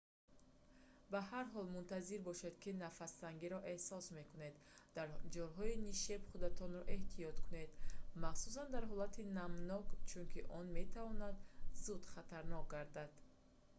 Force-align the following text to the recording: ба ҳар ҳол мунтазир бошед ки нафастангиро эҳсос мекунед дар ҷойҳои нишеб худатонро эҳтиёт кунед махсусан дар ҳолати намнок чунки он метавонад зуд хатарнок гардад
ба 1.11 1.19
ҳар 1.29 1.45
ҳол 1.53 1.67
мунтазир 1.75 2.19
бошед 2.29 2.55
ки 2.63 2.71
нафастангиро 2.85 3.59
эҳсос 3.73 4.05
мекунед 4.19 4.55
дар 4.97 5.07
ҷойҳои 5.33 5.81
нишеб 5.87 6.21
худатонро 6.31 6.81
эҳтиёт 6.95 7.37
кунед 7.45 7.71
махсусан 8.23 8.67
дар 8.75 8.83
ҳолати 8.91 9.29
намнок 9.39 9.85
чунки 10.09 10.39
он 10.57 10.65
метавонад 10.79 11.35
зуд 11.83 12.03
хатарнок 12.13 12.65
гардад 12.73 13.11